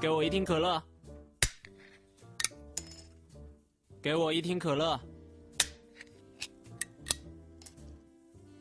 [0.00, 0.80] 给我一听可乐，
[4.00, 5.00] 给我一听可乐，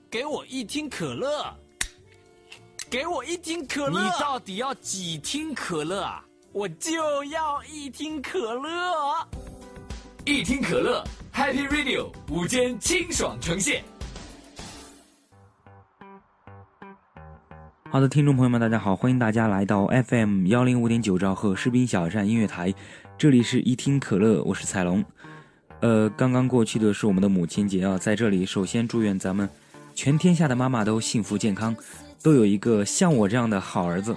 [0.09, 1.55] 给我一听可乐，
[2.89, 4.01] 给我一听可乐。
[4.01, 6.25] 你到底要几听可乐啊？
[6.53, 9.27] 我就要一听可乐。
[10.25, 13.83] 一听可乐，Happy Radio 午间清爽呈现。
[17.97, 22.71] 好的，听众朋友们，大家好，欢迎大家来到 FM 幺零五点九兆赫士兵小站音乐台，
[23.17, 25.03] 这里是一听可乐，我是彩龙。
[25.79, 29.49] 呃，刚刚过去的是我们的母亲节啊，在这里首先祝愿咱们
[29.95, 31.75] 全天下的妈妈都幸福健康，
[32.21, 34.15] 都有一个像我这样的好儿子。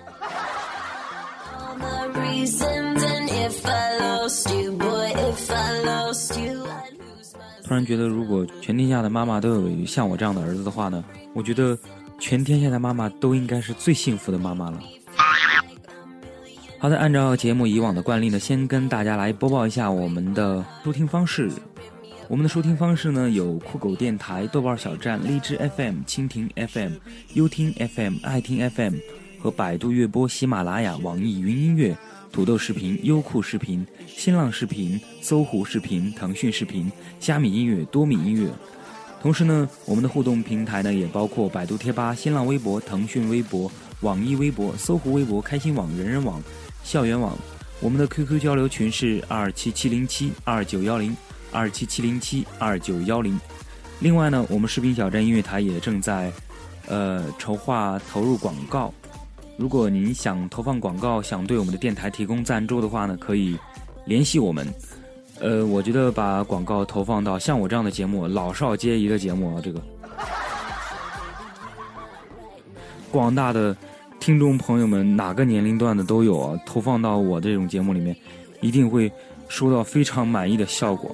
[7.65, 11.79] 突然觉得，如果全天下的妈妈都有像我这样的儿子的话呢，我觉得
[12.21, 14.81] 全天下的妈妈都应该是最幸福的妈妈了。
[16.79, 21.51] 好的，按照节目以往的惯例呢，先跟大家来播报一下我们的收听方式。
[22.29, 26.93] 我们的收听方式呢有酷狗电台、豆瓣小站、荔枝 FM、蜻蜓 FM、
[27.35, 28.95] 优听 FM、爱听 FM
[29.41, 31.97] 和百度乐播、喜马拉雅、网易云音乐、
[32.31, 38.49] 土豆视频、优酷视频、新浪视频、搜狐视频、腾讯视频、虾米音乐、多米音乐。
[39.21, 43.71] 同时呢，我们的互动平台呢也包括百度贴吧、新浪微博、腾讯微博、
[44.01, 46.43] 网易微博、搜狐微博、开心网、人人网、
[46.83, 47.37] 校园网。
[47.81, 51.15] 我们的 QQ 交流群是二七七零七二九幺零
[51.53, 53.39] 二七七零七二九幺零。
[54.01, 56.33] 另外呢，我们视频小站音乐台也正在
[56.87, 58.93] 呃筹划投入广告。
[59.59, 63.59] 如果您想投放广告，想对我们的电台提供赞助的话呢，可以
[64.07, 64.67] 联系我们。
[65.41, 69.81] 呃，我觉得把广告投放到像我这样的节目，老少皆宜的节目啊，这个
[73.11, 73.75] 广大的
[74.21, 78.15] 听众朋友们哪个年龄段的都有啊，投放到我这种节目里面，
[78.61, 79.11] 一定会
[79.49, 81.11] 收到非常满意的效果。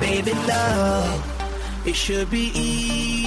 [0.00, 1.18] Baby love,
[1.84, 3.17] it should be easy.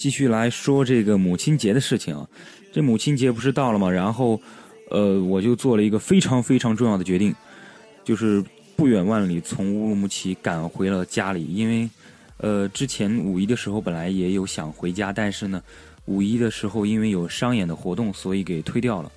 [0.00, 2.26] 继续来说这个母亲节的事情啊，
[2.72, 3.90] 这母亲节不是到了吗？
[3.90, 4.40] 然后，
[4.88, 7.34] 呃，我就做了一个非常非常重要的决定，
[8.02, 8.42] 就是
[8.74, 11.90] 不远万里从乌鲁木齐赶回了家里，因为，
[12.38, 15.62] 呃，之前五一的时候本来也有想回家，但是呢，
[16.06, 19.12] 五一的时候因为有商演的活动，所以给推掉了，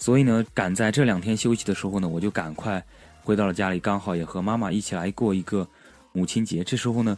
[0.00, 2.84] 所以呢，赶在这两天休息的时候呢，我就赶快
[3.22, 5.64] 回到了家里，刚好也和妈妈一起来过一个
[6.10, 6.64] 母亲节。
[6.64, 7.16] 这时候呢。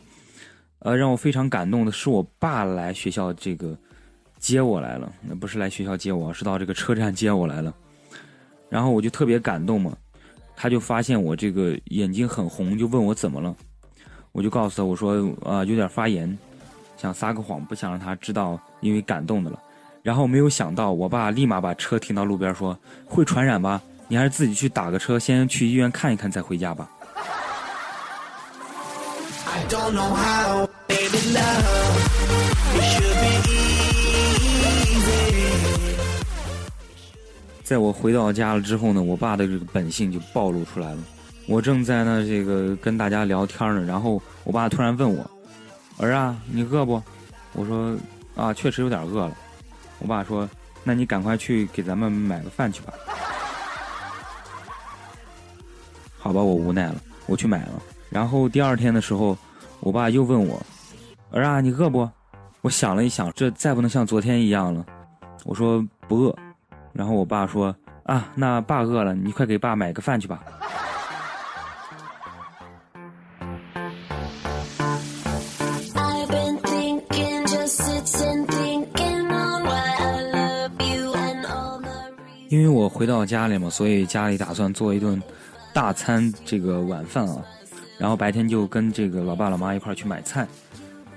[0.81, 3.77] 呃，让我非常感动的是，我爸来学校这个
[4.39, 7.75] 接我来了，那不是来学校接我，是到这个车站接我来了。
[8.69, 9.97] 然后我就特别感动嘛，
[10.55, 13.55] 他就发现我这个眼睛很红，就问我怎么了，
[14.33, 16.37] 我就告诉他我说啊、有点发炎，
[16.97, 19.61] 想撒个谎，不想让他知道因为感动的了。
[20.03, 23.83] 然后没有想到，我爸立马把车停到路边说：“会传染吧？
[24.07, 26.89] 你还是自己去打个车，先去医院看一看，再回家吧。”
[29.69, 31.65] Don't know how, baby love,
[37.65, 40.99] 在我回到家了之后呢，我爸的这个本性就暴露出来了。
[41.49, 45.29] 我正在呢这个跟大家聊天呢，然后我爸突然问我
[45.99, 47.03] ：“儿啊，你饿不？”
[47.55, 47.97] 我说
[48.37, 49.37] ：“啊，确实有点饿了。”
[49.99, 50.49] 我爸说
[50.85, 52.93] ：“那你赶快去给咱们买个饭去吧。
[56.19, 57.83] ”好吧，我无奈了，我去买了。
[58.11, 59.37] 然后第二天的时候，
[59.81, 60.61] 我爸又问我
[61.31, 62.09] ：“儿啊，你饿不？”
[62.63, 64.85] 我想了一想，这再不能像昨天一样了。
[65.45, 66.35] 我说不饿。
[66.93, 67.75] 然后我爸说
[68.05, 70.43] ：“啊，那爸饿了，你快给爸买个饭去吧。
[82.49, 85.21] 因为我回到家里嘛，所以家里打算做一顿
[85.75, 87.45] 大餐这个晚饭啊。
[87.99, 90.47] 然后白天就跟这个老爸老妈一块儿去买菜。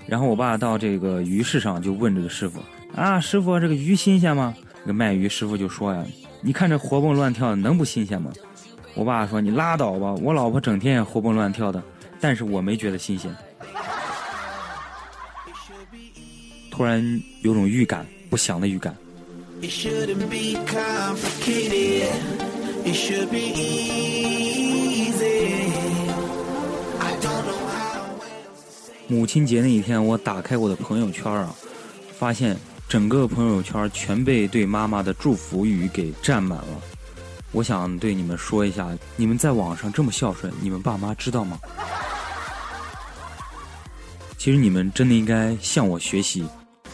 [0.08, 2.60] 然后我爸到这个鱼市上就问这个师傅
[2.96, 4.56] 啊，师傅这个鱼新鲜吗？
[4.82, 6.04] 这个卖鱼师傅就说呀，
[6.42, 8.32] 你看这活蹦乱跳的，能不新鲜吗？
[8.96, 11.84] 我爸说你拉倒吧，我老婆整天也活蹦乱跳的，
[12.20, 13.32] 但是我没觉得新鲜。
[16.72, 18.96] 突然有种预感，不祥的预感。
[19.62, 19.70] It
[29.12, 31.52] 母亲节那一天，我打开我的朋友圈啊，
[32.16, 32.56] 发现
[32.88, 36.82] 整个朋友圈全被对妈妈的祝福语给占满了。
[37.52, 41.58] 我想对你们说一下，你们在网上这么孝顺，你们爸妈知道吗？
[44.38, 46.46] 其实你们真的应该向我学习，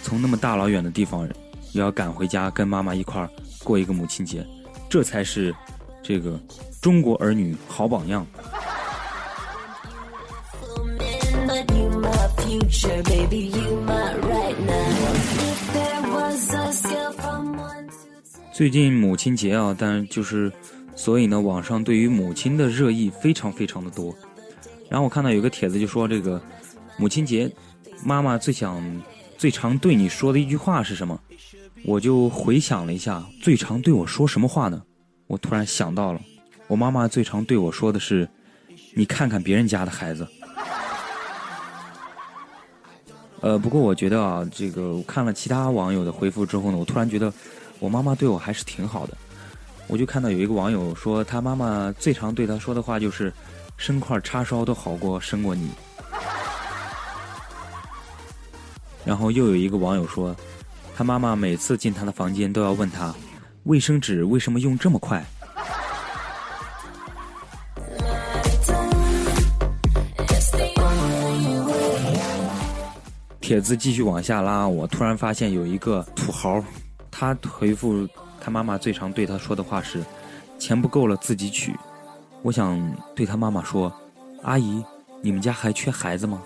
[0.02, 1.28] 从那么大老远的地方
[1.74, 3.30] 也要赶回家跟妈妈一块儿
[3.62, 4.48] 过一个母亲节，
[4.90, 5.54] 这才是
[6.02, 6.40] 这个
[6.82, 8.26] 中国儿女好榜样。
[18.54, 20.52] 最近母亲节啊，但就是，
[20.96, 24.16] 所以呢，网上对于母亲的热议非常非常的多。
[24.90, 26.42] 然后我看到有个帖子就说，这个
[26.98, 27.52] 母亲节，
[28.04, 28.81] 妈妈最想、
[29.38, 31.19] 最常对你说的一句话是什么？
[31.84, 34.81] 我就回想了一下，最常对我说什么话呢？
[35.28, 36.22] 我突然想到了，
[36.68, 38.28] 我妈妈最常对我说的是
[38.96, 40.25] ：“你看看别人家的孩子。”
[43.42, 47.32] 呃，不过我觉得啊，这个我看了其他网友的回复之后呢，我突然觉得
[47.80, 49.16] 我妈妈对我还是挺好的。
[49.88, 53.32] 我就看到有一个网友说，他妈妈最常对他说的话就是
[53.78, 55.70] “生块叉烧都好过生过你”。
[59.06, 60.36] 然后又有一个网友说，
[60.96, 63.14] 他妈妈每次进他的房间都要问他，
[63.66, 65.24] 卫生纸为什么用这么快？
[73.45, 76.59] 帖子继续往下拉，我突然发现有一个土豪，
[77.12, 78.09] 他回复
[78.42, 80.03] 他妈妈最常对他说的话是
[80.57, 81.71] ：“钱不够了自己取。”
[82.42, 82.81] 我想
[83.15, 83.94] 对他妈妈说
[84.42, 84.83] ：“阿姨，
[85.21, 86.42] 你们家还缺孩子吗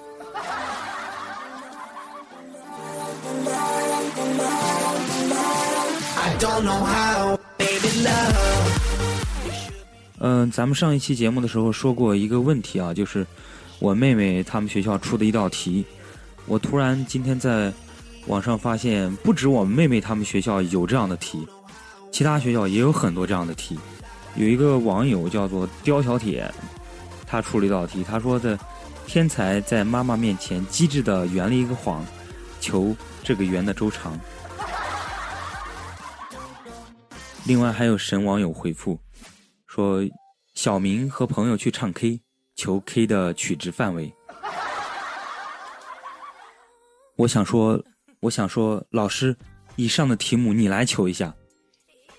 [10.19, 13.25] 嗯、咱们上一期节目的时候说过一个问题啊，就是
[13.79, 15.85] 我妹妹他们学校出的一道题，
[16.49, 17.71] 我突然今天在
[18.25, 21.47] 网上发现，不止我妹妹他们学校有这样的题，
[22.11, 23.77] 其他学校也有很多这样的题。
[24.35, 26.51] 有一个网友叫做刁小铁，
[27.27, 28.57] 他出了一道题，他说的
[29.05, 32.03] 天才在妈妈面前机智的圆了一个谎，
[32.59, 34.19] 求这个圆的周长。
[37.45, 38.99] 另外还有神网友回复
[39.67, 40.01] 说，
[40.55, 42.19] 小明和朋友去唱 K，
[42.55, 44.11] 求 K 的取值范围。
[47.19, 47.83] 我想说，
[48.21, 49.35] 我想说，老师，
[49.75, 51.35] 以上的题目你来求一下。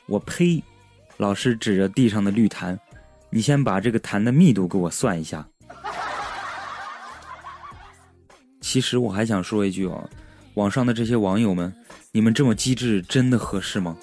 [0.05, 0.63] 我呸！
[1.17, 2.79] 老师指着地上的绿檀，
[3.31, 5.49] 你先把这个檀的密度给我算一下。
[8.61, 10.07] 其实我还想说一句哦，
[10.53, 11.75] 网上的这些网友们，
[12.13, 13.97] 你们这么机智，真的合适吗？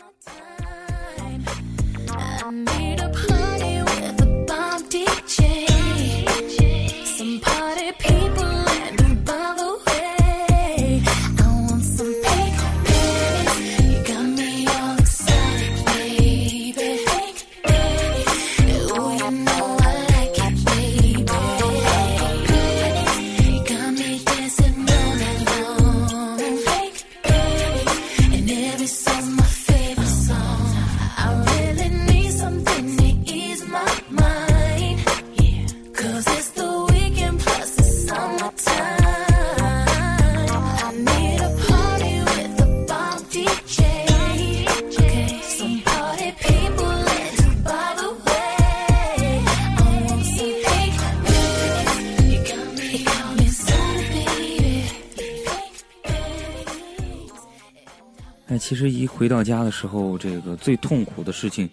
[58.68, 61.70] 其实一回到家的时候，这个最痛苦的事情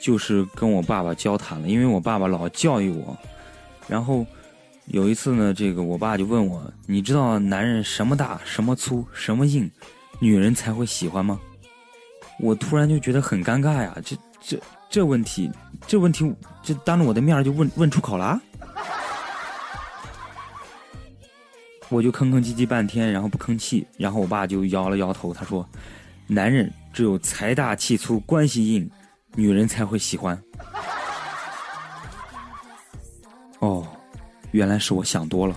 [0.00, 3.18] 就是跟我爸爸交谈了，因为我爸爸老教育我。
[3.88, 4.24] 然后
[4.86, 9.68] 有一次呢，这个我爸就问我：“你知道男人什么大、什么粗、什么硬，
[10.20, 11.40] 女人才会喜欢吗？”
[12.38, 14.56] 我突然就觉得很尴尬呀，这这
[14.88, 15.50] 这问题，
[15.88, 18.40] 这问题，这当着我的面就问问出口了。
[21.88, 25.68] 我就吭吭唧唧半天，然后不吭气，然后我爸就摇了摇头，他说
[26.32, 28.90] ：“男人只有财大气粗、关系硬，
[29.34, 30.40] 女人才会喜欢。”
[33.60, 33.86] 哦，
[34.52, 35.54] 原来是我想多了。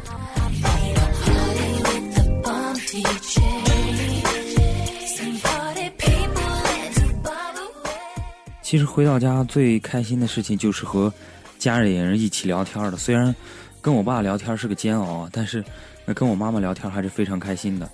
[8.61, 11.13] 其实回到家最开心的事情就是和
[11.57, 12.97] 家里人一起聊天的。
[12.97, 13.33] 虽然
[13.79, 15.63] 跟我爸聊天是个煎熬，但是
[16.03, 17.89] 那跟我妈妈聊天还是非常开心的。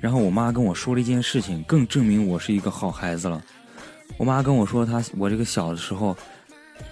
[0.00, 3.42] 然后我妈跟我说了一件事情，更证明我是一个好孩子了。
[4.16, 6.16] 我妈跟我说，她我这个小的时候，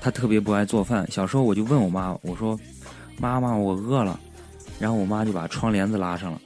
[0.00, 1.08] 她特别不爱做饭。
[1.10, 2.58] 小时候我就问我妈，我说
[3.18, 4.18] ：“妈妈，我饿了。”
[4.78, 6.40] 然后我妈就把窗帘子拉上了，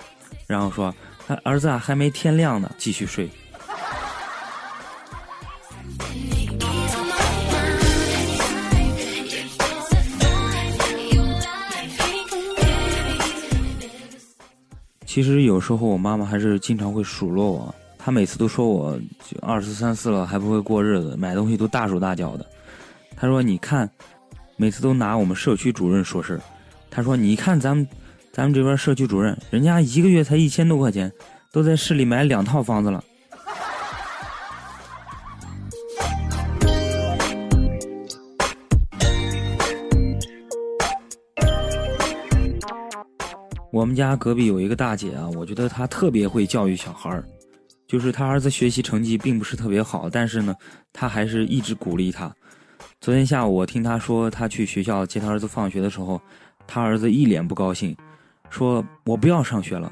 [0.47, 0.95] 然后说
[1.26, 3.29] ：“他儿子，还没天亮呢，继续睡。”
[15.11, 18.97] 其实有时候我妈妈还是经常会数落我，她每次都说我
[19.43, 22.47] 二十三四了还不会过日子，买东西都大手大脚的。
[23.17, 23.90] 她说：“你看，
[24.57, 26.40] 每次都拿我们社区主任说事儿。
[26.88, 27.85] 她说：你看咱们
[28.31, 31.11] 咱们这边社区主任，人家一个月才一千多块钱，
[31.50, 33.02] 都在市里买两套房子了。”
[43.80, 47.25] 我们家隔壁有一个大姐啊，我觉得她特别会教育小孩儿，
[47.88, 50.54] 就是她儿子学习成绩并不是特别好，但是呢，
[50.92, 52.30] 她还是一直鼓励他。
[53.00, 56.20] 昨天下午我听她说，她去学校接她儿子放学的时候，
[56.66, 57.96] 她儿子一脸不高兴，
[58.50, 59.90] 说我不要上学了，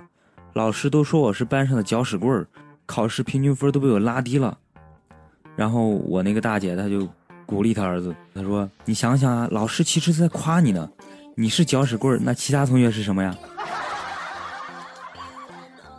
[0.53, 2.47] 老师都说我是班上的搅屎棍儿，
[2.85, 4.59] 考试平均分都被我拉低了。
[5.57, 7.09] 然后我那个大姐她就
[7.47, 10.91] 鼓励她儿子，她说：“你想想啊，老师其实在夸你呢，
[11.35, 13.35] 你是搅屎棍儿，那其他同学是什么呀？”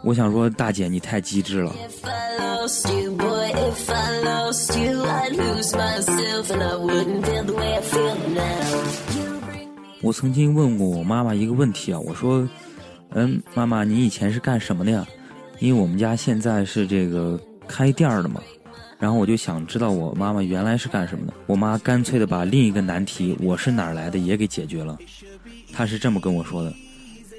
[0.01, 1.75] 我想说，大姐你太机智了。
[10.01, 12.48] 我曾经问过我妈妈一个问题啊，我说
[13.12, 15.06] ：“嗯，妈妈，你以前是干什么的呀？
[15.60, 17.38] 因为我们家现在是这个
[17.68, 18.41] 开店儿的嘛。”
[18.98, 21.34] 然后我就想知道我妈妈原来是干什么的。
[21.48, 24.98] 我妈干脆的把另一个难题“我是哪儿来的”也给解决了。
[25.74, 26.74] 她是这么跟我说的：“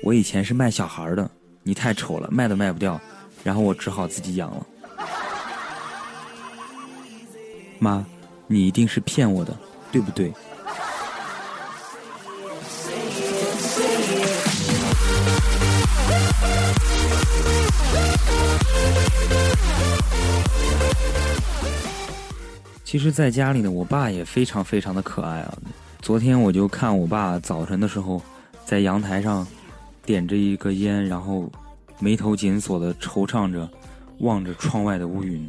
[0.05, 1.31] 我以前是卖小孩儿的，
[1.63, 3.01] 你太丑了，卖都卖不掉，
[3.45, 4.67] 然后我只好自己养了。”
[7.79, 8.05] 妈，
[8.47, 9.57] 你一定是骗我的，
[9.91, 10.33] 对不对？
[22.85, 25.55] 其实，在家里呢，我爸也非常非常的可爱啊。
[26.03, 28.21] 昨天我就看我爸早晨的时候，
[28.67, 29.47] 在阳台上
[30.11, 31.49] 点着一个烟，然后
[32.01, 33.71] 眉头紧锁的惆怅着，
[34.19, 35.49] 望着窗外的乌云。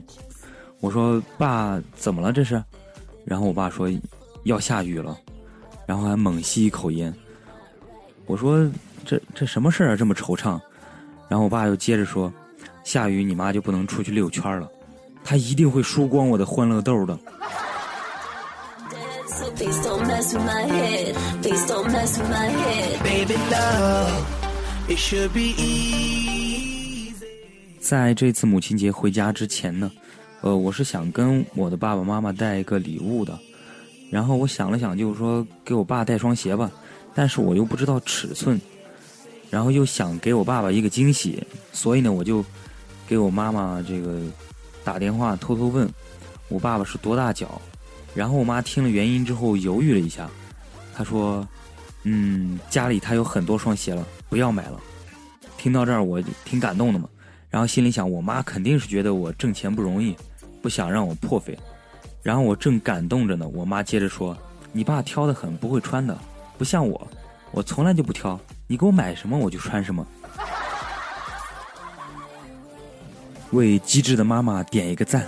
[0.82, 2.63] 我说：“爸，怎么了这是？”
[3.25, 3.91] 然后我爸说
[4.46, 5.18] ：“要下雨了。”
[5.88, 7.12] 然后还猛吸一口烟。
[8.27, 8.70] 我说
[9.03, 10.62] ：“这这什么事儿啊，这么惆怅？”
[11.27, 12.32] 然后我爸又接着说
[12.86, 14.70] ：“下雨你妈就不能出去溜圈了，
[15.24, 17.18] 她一定会输光我的欢乐豆的。”
[27.80, 29.90] 在这次母亲节回家之前呢，
[30.42, 33.40] 呃，我是想跟我的爸爸妈妈带一个礼物的，
[34.10, 36.70] 然后我想了想，就是说给我爸带双鞋吧，
[37.16, 38.60] 但是我又不知道尺寸，
[39.50, 42.44] 然后又想给我爸爸一个惊喜，所以呢，我就
[43.08, 44.20] 给我妈妈这个
[44.84, 45.90] 打电话偷偷问
[46.50, 47.62] 我爸爸是多大脚，
[48.14, 50.30] 然后我妈听了原因之后犹豫了一下，
[50.94, 51.48] 她说
[52.04, 54.80] ：“嗯，家里他有很多双鞋了，不要买了。”
[55.60, 57.08] 听到这儿我挺感动的嘛。
[57.52, 60.16] 然后心里想，我妈肯定是觉得我挣钱不容易，
[60.62, 61.60] 不想让我破费。
[62.24, 64.38] 然后我正感动着呢，我妈接着说
[64.72, 66.18] ：“你爸挑的很，不会穿的，
[66.58, 67.08] 不像我，
[67.52, 70.08] 我从来就不挑，你给我买什么我就穿什么。”
[73.52, 75.28] 为机智的妈妈点一个赞。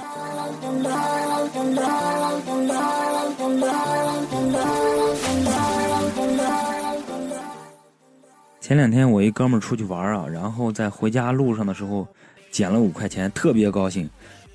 [8.73, 12.07] 前两天我一哥们儿出去玩啊，然后在回家路上的时候
[12.49, 14.09] 捡了五块钱，特别高兴。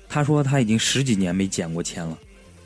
[0.09, 2.17] 他说他已经十几年没捡过钱了，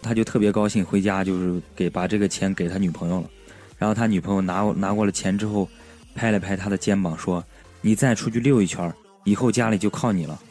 [0.01, 3.29] 他就特别高兴，回家就是给把这个钱给他女朋友了。
[3.77, 5.69] 然后他女朋友拿拿过了钱之后，
[6.15, 7.45] 拍了拍他的肩膀说
[7.81, 8.91] ：“你再出去溜一圈，
[9.24, 10.41] 以后家里就靠你了。”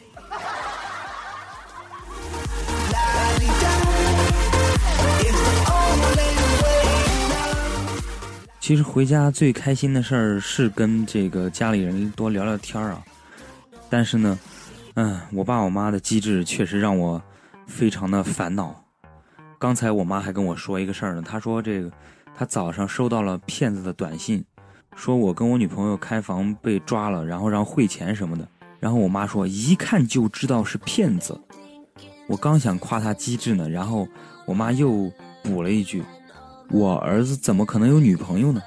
[8.63, 13.03] 其实回家最开心的事儿是跟这个家里人多聊聊天儿啊，
[13.89, 14.39] 但是呢，
[14.93, 17.21] 嗯，我爸我妈的机智确实让我
[17.67, 18.73] 非常的烦恼。
[19.59, 21.91] 刚才我妈还跟我说一个事儿呢，她说这个
[22.33, 24.41] 她早上收到了骗子的短信，
[24.95, 28.47] 说我跟我女朋友开房被抓了，然后让汇钱什么的。
[28.79, 31.37] 然后我妈说一看就知道是骗子。
[32.29, 34.07] 我刚想夸她机智呢，然后
[34.45, 35.11] 我妈又
[35.43, 36.01] 补了一句。
[36.69, 38.61] 我儿子怎么可能有女朋友呢？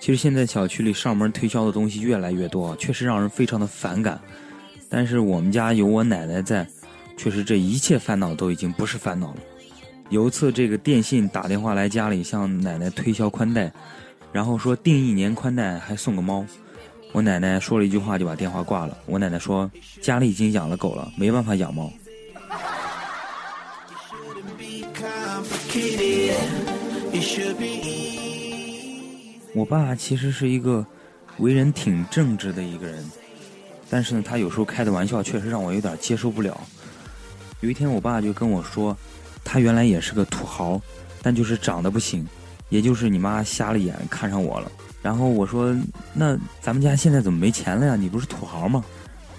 [0.00, 4.18] 其实现在小区里上门推销的东西越来越多，确实让人非常的反感。
[4.88, 6.66] 但是我们家有我奶奶在，
[7.16, 9.36] 确实这一切烦恼都已经不是烦恼了。
[10.08, 13.70] 有一次，这个电信打电话来家里向奶奶推销宽带，
[14.32, 16.42] 然后说订一年宽带还送个猫。
[17.12, 18.96] 我奶奶说了一句话就把电话挂了。
[19.04, 21.92] 我奶奶说家里已经养了狗了，没办法养猫。
[29.54, 30.86] 我爸其实是一个
[31.38, 33.04] 为人挺正直的一个人，
[33.90, 36.58] 但是呢，他有时候开的玩笑确实让我有点接受不了。
[37.60, 38.96] 有一天，我爸就跟我说，
[39.42, 40.80] 他原来也是个土豪，
[41.22, 42.24] 但就是长得不行，
[42.68, 44.70] 也就是你妈瞎了眼看上我了。
[45.02, 45.74] 然后我说，
[46.14, 47.96] 那咱们家现在怎么没钱了呀？
[47.96, 48.84] 你不是土豪吗？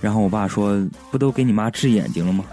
[0.01, 2.43] 然后我爸说，不都给你妈治眼睛了吗？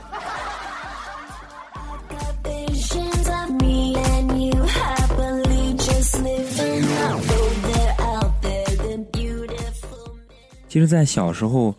[10.76, 11.74] 其实，在小时候，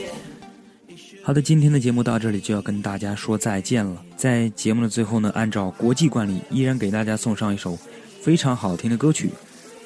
[1.27, 4.01] 好的，今天的节目到这里就要跟大家说再见了。
[4.17, 7.77] 在节目的最后呢，按照国际惯例，依然给大家送上一首
[8.23, 9.31] 非常好听的歌曲。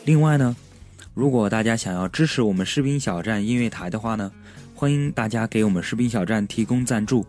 [0.05, 0.55] 另外呢，
[1.15, 4.31] 如果大家想要支持我们士兵小站音乐台的话呢，
[4.75, 7.25] 欢迎大家给我们士兵小站提供赞助。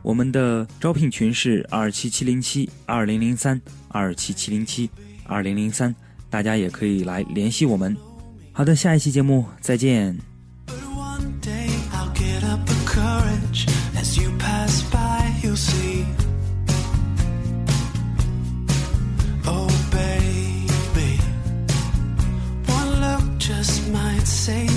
[0.00, 4.88] 我们的招聘群是二七七零七二零零三二七七零七
[5.26, 5.94] 二零零三，
[6.30, 7.94] 大家也可以来联系我们。
[8.50, 10.31] 好的，下一期节目再见。
[24.24, 24.71] say